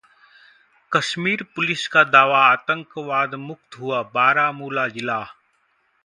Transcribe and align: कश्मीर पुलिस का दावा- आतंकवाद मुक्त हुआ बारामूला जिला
कश्मीर 0.91 1.43
पुलिस 1.55 1.87
का 1.87 2.03
दावा- 2.05 2.41
आतंकवाद 2.45 3.35
मुक्त 3.41 3.77
हुआ 3.79 4.01
बारामूला 4.13 4.87
जिला 4.87 5.19